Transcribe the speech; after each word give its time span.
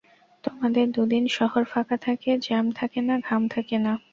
তোমাদের 0.43 0.85
দুদিন 0.91 1.23
শহর 1.29 1.63
ফাঁকা 1.63 1.97
থাকে, 1.97 2.29
জ্যাম 2.37 2.65
থাকে 2.71 2.99
না, 3.01 3.15
ঘাম 3.19 3.41
থাকে 3.47 3.77
না। 3.77 3.93